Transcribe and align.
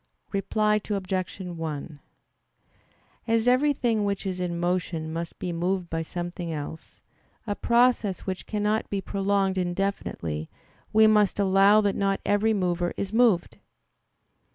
Reply 0.31 0.81
Obj. 0.89 1.39
1: 1.41 1.99
As 3.27 3.47
everything 3.47 4.03
which 4.03 4.25
is 4.25 4.39
in 4.39 4.59
motion 4.59 5.13
must 5.13 5.37
be 5.37 5.53
moved 5.53 5.91
by 5.91 6.01
something 6.01 6.51
else, 6.51 7.01
a 7.45 7.53
process 7.55 8.21
which 8.21 8.47
cannot 8.47 8.89
be 8.89 8.99
prolonged 8.99 9.59
indefinitely, 9.59 10.49
we 10.91 11.05
must 11.05 11.37
allow 11.37 11.81
that 11.81 11.95
not 11.95 12.19
every 12.25 12.51
mover 12.51 12.95
is 12.97 13.13
moved. 13.13 13.59